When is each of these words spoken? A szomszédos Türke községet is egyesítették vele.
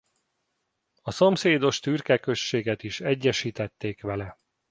A 1.01 1.11
szomszédos 1.11 1.79
Türke 1.79 2.17
községet 2.17 2.83
is 2.83 2.99
egyesítették 3.01 4.01
vele. 4.01 4.35